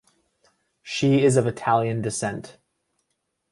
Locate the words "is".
1.23-1.37